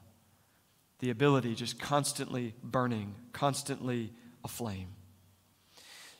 [0.99, 4.11] the ability just constantly burning, constantly
[4.43, 4.89] aflame.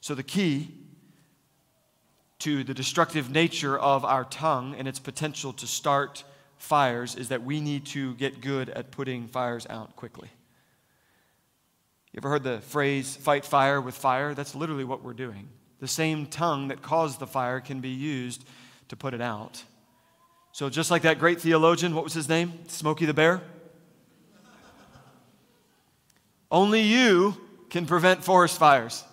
[0.04, 0.68] So, the key
[2.40, 6.26] to the destructive nature of our tongue and its potential to start
[6.58, 10.28] fires is that we need to get good at putting fires out quickly.
[12.12, 14.34] You ever heard the phrase fight fire with fire?
[14.34, 15.48] That's literally what we're doing.
[15.80, 18.44] The same tongue that caused the fire can be used
[18.90, 19.64] to put it out.
[20.52, 22.52] So, just like that great theologian, what was his name?
[22.68, 23.42] Smokey the Bear?
[26.52, 27.38] Only you
[27.70, 29.06] can prevent forest fires.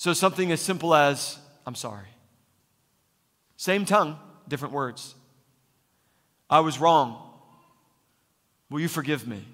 [0.00, 2.08] So, something as simple as, I'm sorry.
[3.58, 5.14] Same tongue, different words.
[6.48, 7.22] I was wrong.
[8.70, 9.44] Will you forgive me?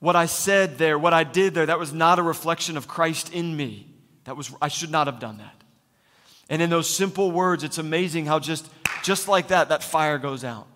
[0.00, 3.32] What I said there, what I did there, that was not a reflection of Christ
[3.32, 3.86] in me.
[4.24, 5.62] That was I should not have done that.
[6.48, 8.68] And in those simple words, it's amazing how just
[9.04, 10.66] just like that that fire goes out.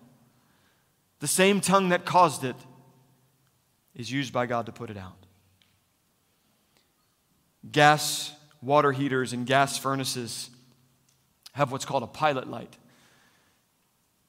[1.19, 2.55] The same tongue that caused it
[3.95, 5.17] is used by God to put it out.
[7.69, 10.49] Gas water heaters and gas furnaces
[11.53, 12.75] have what's called a pilot light.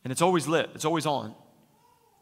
[0.04, 1.34] And it's always lit, it's always on.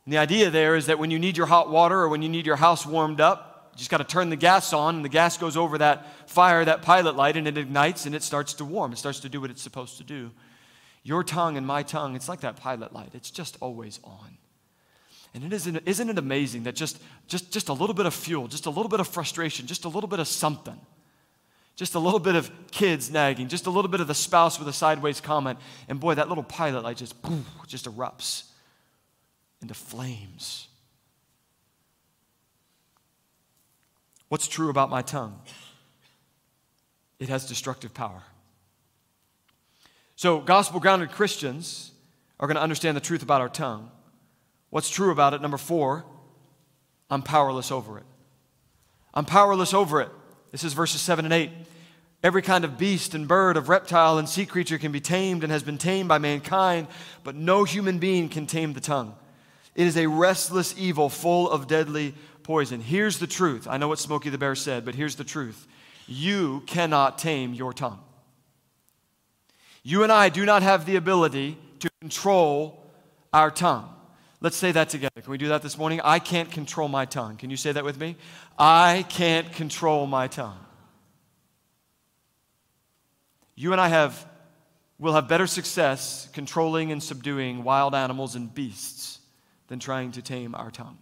[0.05, 2.29] And the idea there is that when you need your hot water or when you
[2.29, 5.09] need your house warmed up, you just got to turn the gas on, and the
[5.09, 8.65] gas goes over that fire, that pilot light, and it ignites and it starts to
[8.65, 8.93] warm.
[8.93, 10.31] It starts to do what it's supposed to do.
[11.03, 14.39] Your tongue and my tongue, it's like that pilot light, it's just always on.
[15.35, 18.47] And it isn't, isn't it amazing that just, just, just a little bit of fuel,
[18.47, 20.79] just a little bit of frustration, just a little bit of something,
[21.77, 24.69] just a little bit of kids nagging, just a little bit of the spouse with
[24.69, 25.59] a sideways comment,
[25.89, 28.45] and boy, that little pilot light just, poof, just erupts
[29.61, 30.69] into flames.
[34.29, 35.41] What's true about my tongue?
[37.19, 38.23] It has destructive power.
[40.17, 41.93] So, gospel grounded Christians
[42.39, 43.91] are going to understand the truth about our tongue.
[44.71, 45.41] What's true about it?
[45.41, 46.05] Number four,
[47.11, 48.05] I'm powerless over it.
[49.13, 50.11] I'm powerless over it.
[50.55, 51.51] This is verses 7 and 8.
[52.23, 55.51] Every kind of beast and bird, of reptile and sea creature can be tamed and
[55.51, 56.87] has been tamed by mankind,
[57.25, 59.17] but no human being can tame the tongue.
[59.75, 62.15] It is a restless evil full of deadly
[62.45, 62.81] poison.
[62.81, 63.67] Here's the truth.
[63.69, 65.67] I know what Smokey the Bear said, but here's the truth.
[66.07, 67.99] You cannot tame your tongue.
[69.83, 72.81] You and I do not have the ability to control
[73.33, 73.93] our tongue.
[74.41, 75.21] Let's say that together.
[75.23, 76.01] Can we do that this morning?
[76.05, 77.37] I can't control my tongue.
[77.37, 78.17] Can you say that with me?
[78.59, 80.59] I can't control my tongue.
[83.55, 84.27] You and I have
[84.99, 89.19] will have better success controlling and subduing wild animals and beasts
[89.69, 90.99] than trying to tame our tongue.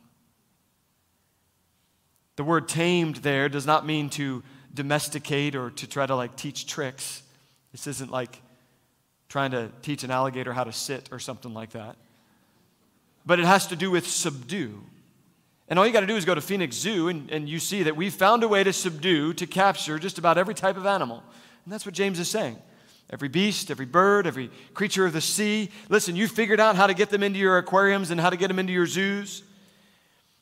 [2.37, 4.42] The word tamed there does not mean to
[4.73, 7.23] domesticate or to try to like teach tricks.
[7.73, 8.40] This isn't like
[9.29, 11.97] trying to teach an alligator how to sit or something like that.
[13.25, 14.83] But it has to do with subdue.
[15.69, 17.85] And all you got to do is go to Phoenix Zoo and, and you see
[17.85, 21.23] that we've found a way to subdue, to capture just about every type of animal.
[21.65, 22.59] And that's what James is saying
[23.11, 25.71] every beast, every bird, every creature of the sea.
[25.89, 28.49] Listen, you figured out how to get them into your aquariums and how to get
[28.49, 29.43] them into your zoos.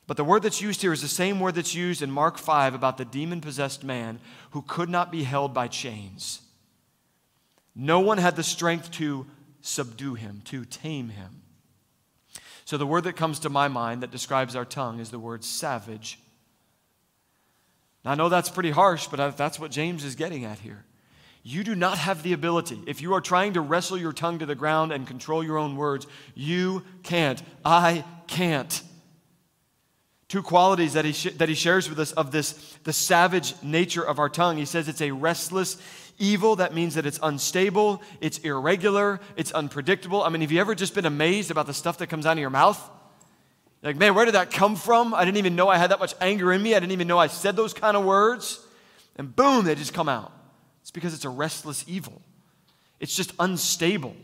[0.07, 2.73] But the word that's used here is the same word that's used in Mark 5
[2.73, 4.19] about the demon possessed man
[4.51, 6.41] who could not be held by chains.
[7.75, 9.25] No one had the strength to
[9.61, 11.40] subdue him, to tame him.
[12.71, 15.43] So the word that comes to my mind that describes our tongue is the word
[15.43, 16.17] savage.
[18.05, 20.85] Now, I know that's pretty harsh, but that's what James is getting at here.
[21.43, 22.79] You do not have the ability.
[22.87, 25.75] If you are trying to wrestle your tongue to the ground and control your own
[25.75, 27.43] words, you can't.
[27.65, 28.81] I can't.
[30.29, 32.53] Two qualities that he, sh- that he shares with us of this,
[32.85, 34.55] the savage nature of our tongue.
[34.55, 35.75] He says it's a restless
[36.17, 36.55] evil.
[36.57, 40.23] That means that it's unstable, it's irregular, it's unpredictable.
[40.23, 42.39] I mean, have you ever just been amazed about the stuff that comes out of
[42.39, 42.79] your mouth?
[43.81, 45.13] Like, man, where did that come from?
[45.13, 46.75] I didn't even know I had that much anger in me.
[46.75, 48.63] I didn't even know I said those kind of words.
[49.17, 50.31] And boom, they just come out.
[50.81, 52.21] It's because it's a restless evil,
[52.99, 54.15] it's just unstable.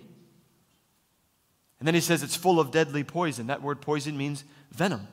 [1.80, 3.48] And then he says it's full of deadly poison.
[3.48, 5.08] That word poison means venom.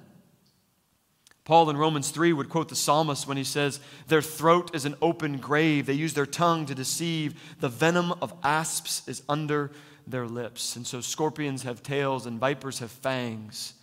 [1.45, 3.79] Paul in Romans 3 would quote the psalmist when he says,
[4.09, 5.85] Their throat is an open grave.
[5.87, 7.39] They use their tongue to deceive.
[7.61, 9.71] The venom of asps is under
[10.07, 10.77] their lips.
[10.77, 13.75] And so scorpions have tails and vipers have fangs.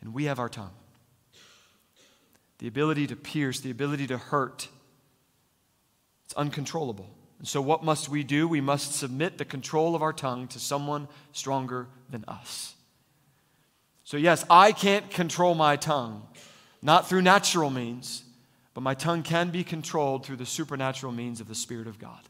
[0.00, 0.72] And we have our tongue.
[2.58, 4.68] The ability to pierce, the ability to hurt,
[6.24, 7.10] it's uncontrollable.
[7.38, 8.46] And so, what must we do?
[8.46, 12.76] We must submit the control of our tongue to someone stronger than us.
[14.04, 16.26] So, yes, I can't control my tongue,
[16.82, 18.24] not through natural means,
[18.74, 22.20] but my tongue can be controlled through the supernatural means of the Spirit of God.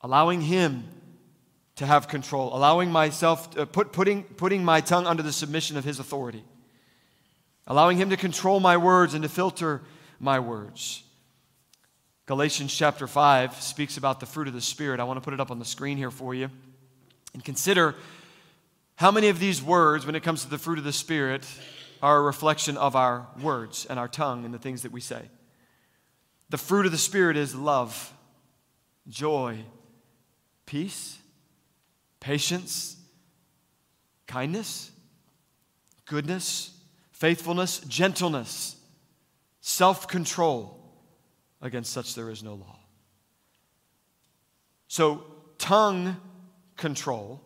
[0.00, 0.84] Allowing Him
[1.76, 5.84] to have control, allowing myself, uh, put, putting, putting my tongue under the submission of
[5.84, 6.44] His authority,
[7.66, 9.82] allowing Him to control my words and to filter
[10.20, 11.02] my words.
[12.26, 15.00] Galatians chapter 5 speaks about the fruit of the Spirit.
[15.00, 16.50] I want to put it up on the screen here for you.
[17.34, 17.96] And consider
[18.96, 21.46] how many of these words, when it comes to the fruit of the Spirit,
[22.02, 25.22] are a reflection of our words and our tongue and the things that we say.
[26.50, 28.12] The fruit of the Spirit is love,
[29.08, 29.60] joy,
[30.66, 31.18] peace,
[32.20, 32.96] patience,
[34.26, 34.90] kindness,
[36.06, 36.76] goodness,
[37.12, 38.76] faithfulness, gentleness,
[39.60, 40.78] self control.
[41.60, 42.80] Against such there is no law.
[44.88, 45.24] So,
[45.58, 46.16] tongue
[46.76, 47.40] control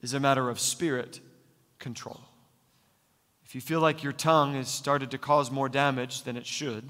[0.00, 1.20] is a matter of spirit
[1.78, 2.29] control.
[3.50, 6.88] If you feel like your tongue has started to cause more damage than it should,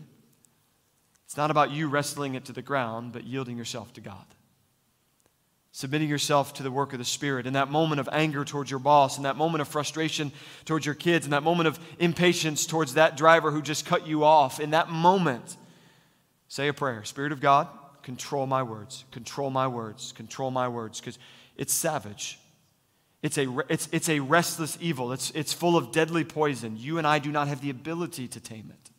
[1.25, 4.27] it's not about you wrestling it to the ground, but yielding yourself to God.
[5.73, 7.46] Submitting yourself to the work of the Spirit.
[7.46, 10.33] In that moment of anger towards your boss, in that moment of frustration
[10.66, 14.23] towards your kids, in that moment of impatience towards that driver who just cut you
[14.23, 15.57] off, in that moment,
[16.49, 17.68] say a prayer Spirit of God,
[18.03, 21.18] control my words, control my words, control my words, because
[21.57, 22.38] it's savage.
[23.23, 25.13] It's a, it's, it's a restless evil.
[25.13, 26.77] It's, it's full of deadly poison.
[26.79, 28.91] You and I do not have the ability to tame it.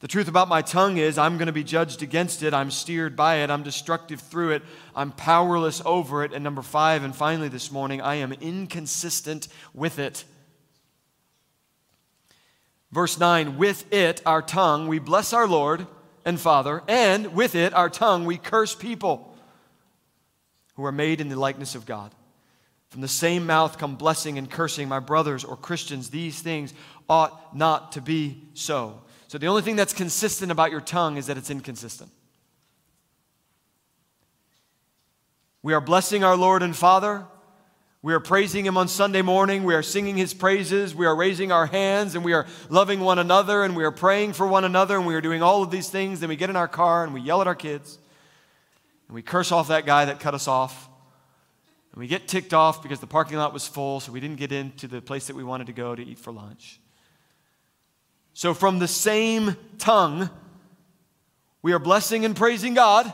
[0.00, 2.52] The truth about my tongue is I'm going to be judged against it.
[2.52, 3.50] I'm steered by it.
[3.50, 4.62] I'm destructive through it.
[4.94, 6.32] I'm powerless over it.
[6.32, 10.24] And number five, and finally this morning, I am inconsistent with it.
[12.92, 15.86] Verse 9, with it, our tongue, we bless our Lord
[16.24, 19.36] and Father, and with it, our tongue, we curse people
[20.74, 22.14] who are made in the likeness of God.
[22.94, 26.10] From the same mouth come blessing and cursing, my brothers or Christians.
[26.10, 26.72] These things
[27.08, 29.02] ought not to be so.
[29.26, 32.12] So the only thing that's consistent about your tongue is that it's inconsistent.
[35.60, 37.24] We are blessing our Lord and Father.
[38.00, 39.64] We are praising Him on Sunday morning.
[39.64, 40.94] We are singing His praises.
[40.94, 44.34] We are raising our hands and we are loving one another and we are praying
[44.34, 46.20] for one another and we are doing all of these things.
[46.20, 47.98] Then we get in our car and we yell at our kids
[49.08, 50.88] and we curse off that guy that cut us off.
[51.94, 54.50] And we get ticked off because the parking lot was full, so we didn't get
[54.50, 56.80] into the place that we wanted to go to eat for lunch.
[58.32, 60.28] So, from the same tongue,
[61.62, 63.12] we are blessing and praising God,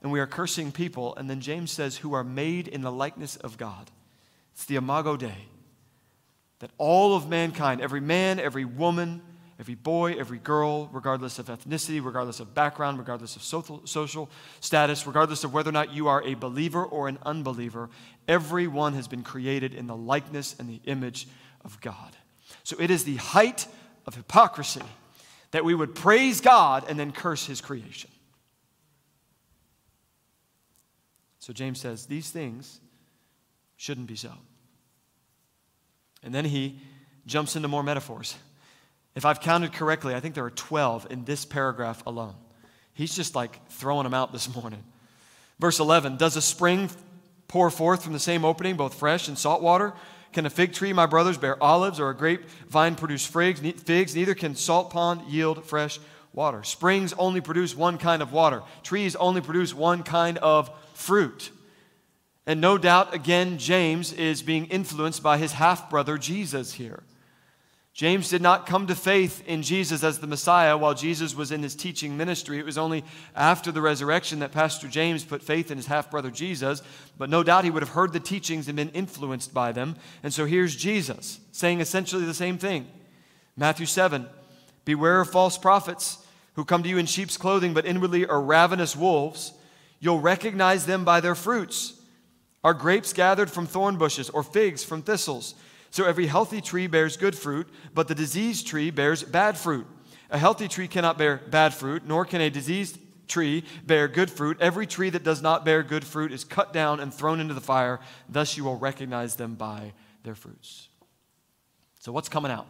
[0.00, 1.14] and we are cursing people.
[1.16, 3.90] And then James says, who are made in the likeness of God.
[4.54, 5.48] It's the Imago Dei.
[6.60, 9.20] That all of mankind, every man, every woman,
[9.58, 15.44] every boy, every girl, regardless of ethnicity, regardless of background, regardless of social, status, regardless
[15.44, 17.88] of whether or not you are a believer or an unbeliever,
[18.28, 21.26] everyone has been created in the likeness and the image
[21.64, 22.16] of God.
[22.64, 23.66] So it is the height
[24.06, 24.82] of hypocrisy
[25.52, 28.10] that we would praise God and then curse his creation.
[31.38, 32.80] So James says these things
[33.76, 34.32] shouldn't be so.
[36.22, 36.80] And then he
[37.24, 38.36] jumps into more metaphors.
[39.16, 42.34] If I've counted correctly, I think there are 12 in this paragraph alone.
[42.92, 44.84] He's just like throwing them out this morning.
[45.58, 46.90] Verse 11 Does a spring
[47.48, 49.94] pour forth from the same opening both fresh and salt water?
[50.32, 54.14] Can a fig tree, my brothers, bear olives, or a grapevine produce figs?
[54.14, 55.98] Neither can salt pond yield fresh
[56.34, 56.62] water.
[56.62, 58.62] Springs only produce one kind of water.
[58.82, 61.50] Trees only produce one kind of fruit.
[62.46, 67.02] And no doubt, again, James is being influenced by his half brother Jesus here.
[67.96, 71.62] James did not come to faith in Jesus as the Messiah while Jesus was in
[71.62, 72.58] his teaching ministry.
[72.58, 73.02] It was only
[73.34, 76.82] after the resurrection that Pastor James put faith in his half brother Jesus,
[77.16, 79.96] but no doubt he would have heard the teachings and been influenced by them.
[80.22, 82.86] And so here's Jesus saying essentially the same thing.
[83.56, 84.26] Matthew 7
[84.84, 86.18] Beware of false prophets
[86.52, 89.54] who come to you in sheep's clothing, but inwardly are ravenous wolves.
[90.00, 91.98] You'll recognize them by their fruits.
[92.62, 95.54] Are grapes gathered from thorn bushes or figs from thistles?
[95.90, 99.86] So every healthy tree bears good fruit, but the diseased tree bears bad fruit.
[100.30, 104.58] A healthy tree cannot bear bad fruit, nor can a diseased tree bear good fruit.
[104.60, 107.60] Every tree that does not bear good fruit is cut down and thrown into the
[107.60, 108.00] fire.
[108.28, 110.88] Thus you will recognize them by their fruits.
[112.00, 112.66] So, what's coming out?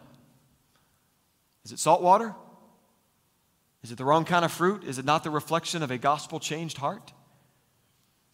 [1.63, 2.33] Is it salt water?
[3.83, 4.83] Is it the wrong kind of fruit?
[4.83, 7.13] Is it not the reflection of a gospel changed heart?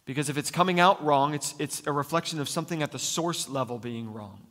[0.04, 3.48] Because if it's coming out wrong, it's, it's a reflection of something at the source
[3.48, 4.46] level being wrong.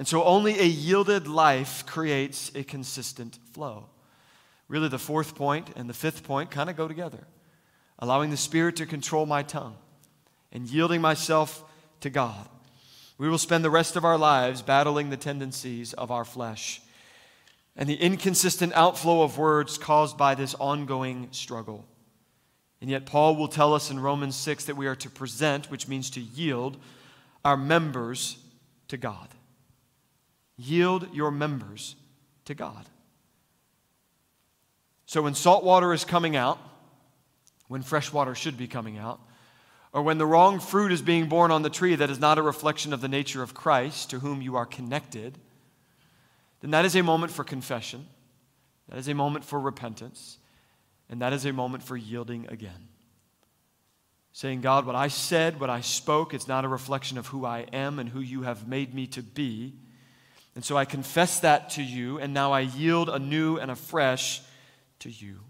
[0.00, 3.90] And so only a yielded life creates a consistent flow.
[4.66, 7.26] Really, the fourth point and the fifth point kind of go together.
[7.98, 9.76] Allowing the Spirit to control my tongue
[10.52, 11.62] and yielding myself
[12.00, 12.48] to God.
[13.18, 16.80] We will spend the rest of our lives battling the tendencies of our flesh
[17.76, 21.84] and the inconsistent outflow of words caused by this ongoing struggle.
[22.80, 25.88] And yet, Paul will tell us in Romans 6 that we are to present, which
[25.88, 26.78] means to yield,
[27.44, 28.38] our members
[28.88, 29.28] to God.
[30.62, 31.96] Yield your members
[32.44, 32.84] to God.
[35.06, 36.58] So when salt water is coming out,
[37.68, 39.20] when fresh water should be coming out,
[39.92, 42.42] or when the wrong fruit is being born on the tree that is not a
[42.42, 45.38] reflection of the nature of Christ to whom you are connected,
[46.60, 48.06] then that is a moment for confession,
[48.88, 50.36] that is a moment for repentance,
[51.08, 52.88] and that is a moment for yielding again.
[54.32, 57.60] Saying, God, what I said, what I spoke, it's not a reflection of who I
[57.72, 59.74] am and who you have made me to be.
[60.60, 64.42] And so I confess that to you, and now I yield anew and afresh
[64.98, 65.40] to you.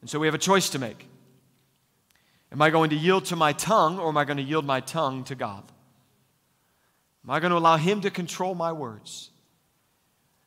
[0.00, 1.06] And so we have a choice to make.
[2.50, 4.80] Am I going to yield to my tongue, or am I going to yield my
[4.80, 5.64] tongue to God?
[7.24, 9.28] Am I going to allow Him to control my words?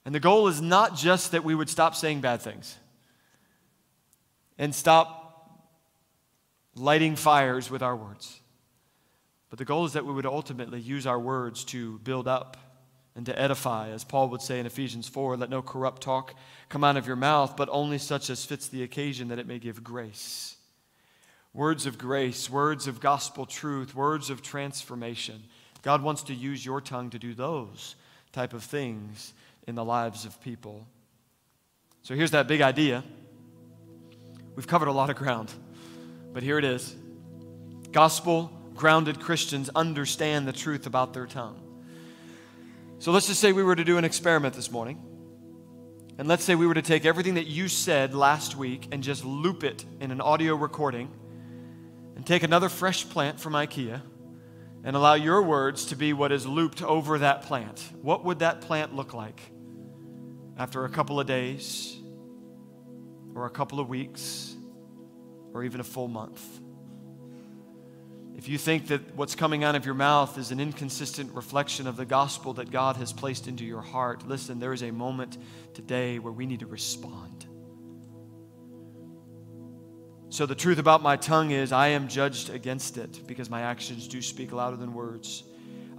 [0.04, 2.76] And the goal is not just that we would stop saying bad things
[4.58, 5.70] and stop
[6.74, 8.42] lighting fires with our words.
[9.52, 12.58] But the goal is that we would ultimately use our words to build up
[13.16, 16.34] and to edify, as Paul would say in Ephesians 4 let no corrupt talk
[16.70, 19.60] come out of your mouth, but only such as fits the occasion that it may
[19.60, 20.58] give grace.
[21.54, 25.44] Words of grace, words of gospel truth, words of transformation.
[25.84, 27.96] God wants to use your tongue to do those
[28.32, 29.34] type of things
[29.68, 30.88] in the lives of people.
[32.02, 33.04] So here's that big idea.
[34.56, 35.52] We've covered a lot of ground,
[36.34, 36.96] but here it is.
[37.92, 41.63] Gospel grounded Christians understand the truth about their tongue.
[43.04, 44.98] So let's just say we were to do an experiment this morning.
[46.18, 49.26] And let's say we were to take everything that you said last week and just
[49.26, 51.12] loop it in an audio recording
[52.16, 54.02] and take another fresh plant from IKEA
[54.86, 57.84] and allow your words to be what is looped over that plant.
[58.02, 59.42] What would that plant look like
[60.58, 61.98] after a couple of days
[63.36, 64.56] or a couple of weeks
[65.52, 66.42] or even a full month?
[68.36, 71.98] If you think that what's coming out of your mouth is an inconsistent reflection of
[71.98, 75.38] the gospel that God has placed into your heart, listen, there is a moment
[75.74, 77.46] today where we need to respond.
[80.30, 84.08] So, the truth about my tongue is I am judged against it because my actions
[84.08, 85.44] do speak louder than words.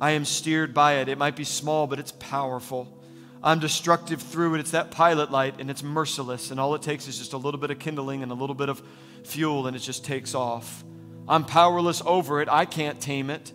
[0.01, 1.09] I am steered by it.
[1.09, 3.01] It might be small, but it's powerful.
[3.45, 4.61] I'm destructive through it.
[4.61, 7.61] It's that pilot light, and it's merciless, and all it takes is just a little
[7.61, 8.83] bit of kindling and a little bit of
[9.23, 10.83] fuel, and it just takes off.
[11.29, 12.49] I'm powerless over it.
[12.49, 13.53] I can't tame it.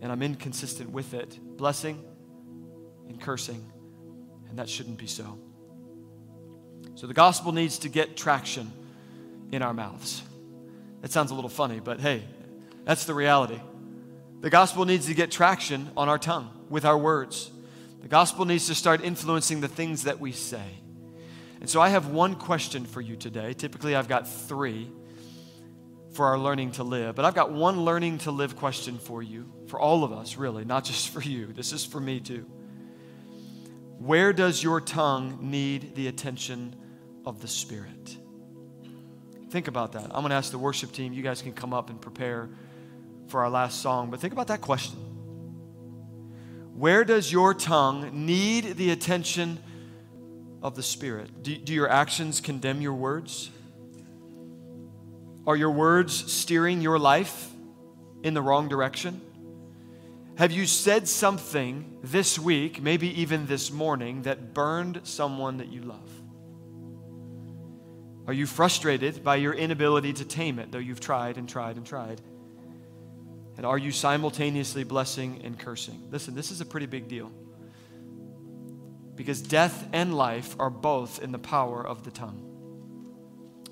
[0.00, 1.38] And I'm inconsistent with it.
[1.56, 2.02] Blessing
[3.08, 3.70] and cursing.
[4.48, 5.38] And that shouldn't be so.
[6.94, 8.72] So the gospel needs to get traction
[9.50, 10.22] in our mouths.
[11.00, 12.22] That sounds a little funny, but hey,
[12.84, 13.60] that's the reality.
[14.40, 17.50] The gospel needs to get traction on our tongue with our words.
[18.00, 20.64] The gospel needs to start influencing the things that we say.
[21.60, 23.52] And so I have one question for you today.
[23.52, 24.90] Typically, I've got three
[26.12, 27.14] for our learning to live.
[27.14, 30.64] But I've got one learning to live question for you, for all of us, really,
[30.64, 31.52] not just for you.
[31.52, 32.46] This is for me too.
[33.98, 36.74] Where does your tongue need the attention
[37.24, 38.16] of the Spirit?
[39.50, 40.04] Think about that.
[40.06, 42.48] I'm going to ask the worship team, you guys can come up and prepare
[43.28, 44.98] for our last song, but think about that question.
[46.74, 49.58] Where does your tongue need the attention
[50.62, 51.42] of the Spirit?
[51.42, 53.50] Do, do your actions condemn your words?
[55.46, 57.50] Are your words steering your life
[58.22, 59.20] in the wrong direction?
[60.36, 65.82] Have you said something this week, maybe even this morning, that burned someone that you
[65.82, 66.10] love?
[68.26, 71.84] Are you frustrated by your inability to tame it, though you've tried and tried and
[71.84, 72.20] tried?
[73.56, 76.08] And are you simultaneously blessing and cursing?
[76.10, 77.30] Listen, this is a pretty big deal.
[79.16, 82.51] Because death and life are both in the power of the tongue.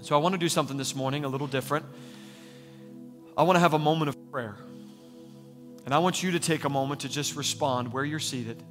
[0.03, 1.85] So I want to do something this morning a little different.
[3.37, 4.57] I want to have a moment of prayer.
[5.85, 8.63] And I want you to take a moment to just respond where you're seated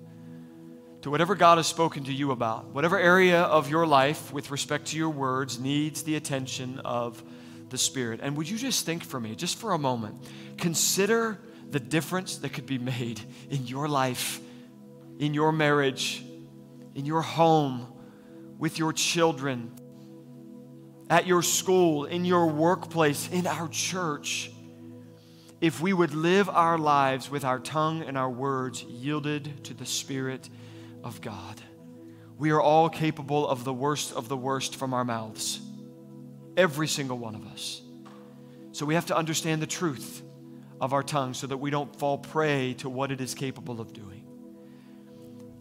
[1.02, 2.66] to whatever God has spoken to you about.
[2.68, 7.24] Whatever area of your life with respect to your words needs the attention of
[7.70, 8.20] the Spirit.
[8.22, 10.16] And would you just think for me, just for a moment,
[10.58, 14.42] consider the difference that could be made in your life,
[15.20, 16.24] in your marriage,
[16.96, 17.88] in your home,
[18.58, 19.72] with your children,
[21.10, 24.52] at your school, in your workplace, in our church,
[25.60, 29.86] if we would live our lives with our tongue and our words yielded to the
[29.86, 30.50] Spirit
[31.04, 31.62] of God.
[32.38, 35.60] We are all capable of the worst of the worst from our mouths.
[36.56, 37.82] Every single one of us.
[38.72, 40.22] So we have to understand the truth
[40.80, 43.92] of our tongue so that we don't fall prey to what it is capable of
[43.92, 44.29] doing.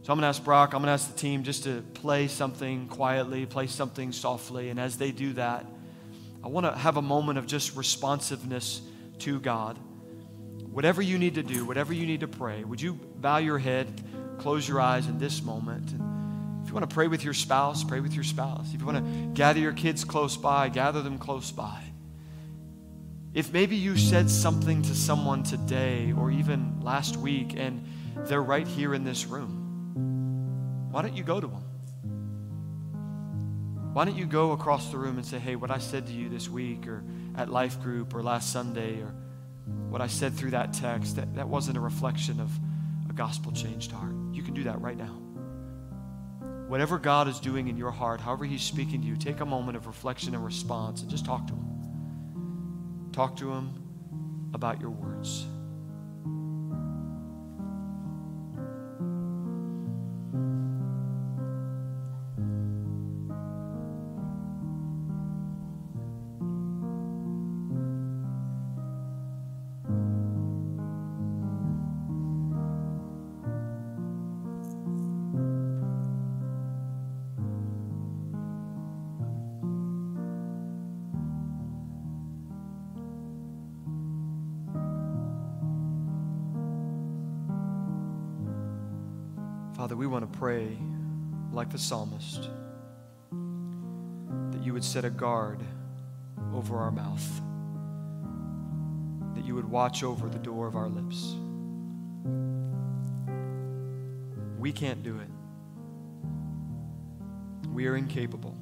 [0.09, 2.29] So I'm going to ask Brock, I'm going to ask the team just to play
[2.29, 4.71] something quietly, play something softly.
[4.71, 5.67] And as they do that,
[6.43, 8.81] I want to have a moment of just responsiveness
[9.19, 9.79] to God.
[10.73, 13.87] Whatever you need to do, whatever you need to pray, would you bow your head,
[14.39, 15.91] close your eyes in this moment?
[15.91, 18.73] And if you want to pray with your spouse, pray with your spouse.
[18.73, 21.83] If you want to gather your kids close by, gather them close by.
[23.35, 27.85] If maybe you said something to someone today or even last week and
[28.21, 29.58] they're right here in this room,
[30.99, 31.63] why don't you go to them?
[33.93, 36.29] Why don't you go across the room and say, hey, what I said to you
[36.29, 37.05] this week or
[37.37, 39.15] at Life Group or last Sunday or
[39.91, 42.51] what I said through that text, that, that wasn't a reflection of
[43.09, 44.13] a gospel changed heart.
[44.33, 45.17] You can do that right now.
[46.67, 49.77] Whatever God is doing in your heart, however He's speaking to you, take a moment
[49.77, 53.11] of reflection and response and just talk to Him.
[53.13, 55.47] Talk to Him about your words.
[89.89, 90.77] Father, we want to pray
[91.51, 92.51] like the psalmist
[94.51, 95.63] that you would set a guard
[96.53, 97.27] over our mouth,
[99.35, 101.35] that you would watch over the door of our lips.
[104.59, 105.31] We can't do it.
[107.71, 108.59] We are incapable,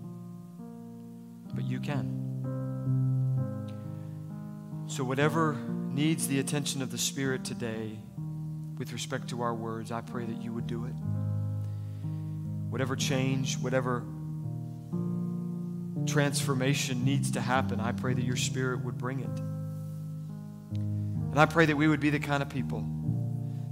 [1.55, 2.23] but you can.
[4.87, 5.57] So, whatever
[5.91, 7.99] needs the attention of the Spirit today,
[8.79, 10.95] with respect to our words, I pray that you would do it.
[12.77, 14.05] Whatever change, whatever
[16.07, 19.39] transformation needs to happen, I pray that your Spirit would bring it.
[21.31, 22.87] And I pray that we would be the kind of people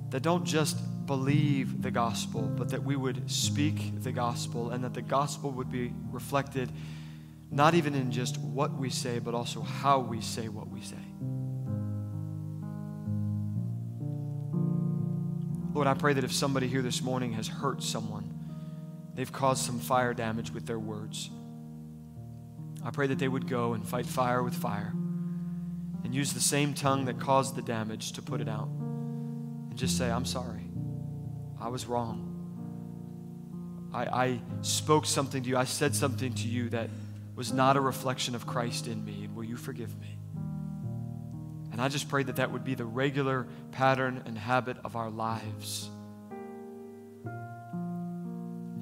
[0.08, 4.94] that don't just believe the gospel, but that we would speak the gospel and that
[4.94, 6.72] the gospel would be reflected
[7.50, 10.96] not even in just what we say, but also how we say what we say.
[15.74, 18.23] Lord, I pray that if somebody here this morning has hurt someone,
[19.14, 21.30] they've caused some fire damage with their words.
[22.84, 24.92] I pray that they would go and fight fire with fire
[26.04, 29.96] and use the same tongue that caused the damage to put it out and just
[29.96, 30.70] say, I'm sorry.
[31.58, 32.30] I was wrong.
[33.92, 35.56] I, I spoke something to you.
[35.56, 36.90] I said something to you that
[37.34, 40.18] was not a reflection of Christ in me, and will you forgive me?
[41.72, 45.10] And I just pray that that would be the regular pattern and habit of our
[45.10, 45.90] lives.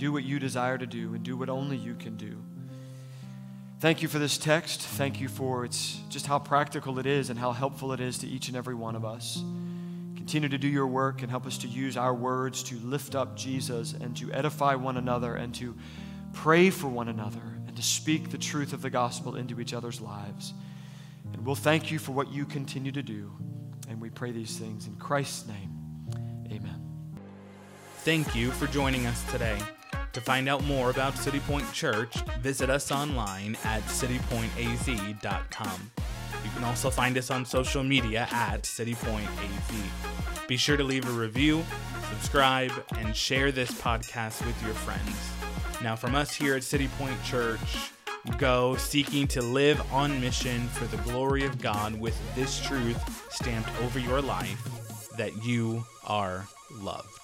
[0.02, 2.36] Do what you desire to do and do what only you can do.
[3.78, 4.80] Thank you for this text.
[4.80, 8.26] Thank you for its just how practical it is and how helpful it is to
[8.26, 9.44] each and every one of us.
[10.16, 13.36] Continue to do your work and help us to use our words to lift up
[13.36, 15.76] Jesus and to edify one another and to
[16.32, 20.00] pray for one another and to speak the truth of the gospel into each other's
[20.00, 20.52] lives.
[21.32, 23.30] And we'll thank you for what you continue to do.
[23.88, 25.70] And we pray these things in Christ's name.
[26.50, 26.80] Amen.
[27.98, 29.56] Thank you for joining us today.
[30.12, 35.90] To find out more about City Point Church, visit us online at citypointaz.com.
[36.44, 40.48] You can also find us on social media at citypointaz.
[40.48, 41.64] Be sure to leave a review,
[42.10, 45.16] subscribe, and share this podcast with your friends.
[45.82, 47.90] Now, from us here at City Point Church,
[48.36, 53.70] go seeking to live on mission for the glory of God with this truth stamped
[53.80, 57.21] over your life that you are loved.